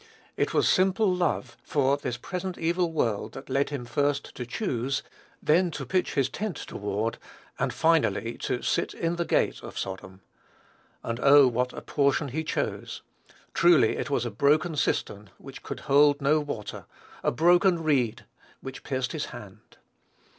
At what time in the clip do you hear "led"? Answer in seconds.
3.51-3.69